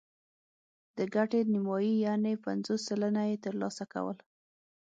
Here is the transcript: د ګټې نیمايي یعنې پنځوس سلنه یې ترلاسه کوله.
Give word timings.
د 0.97 0.99
ګټې 1.15 1.39
نیمايي 1.53 1.93
یعنې 2.05 2.33
پنځوس 2.45 2.79
سلنه 2.87 3.21
یې 3.29 3.35
ترلاسه 3.45 3.83
کوله. 3.93 4.23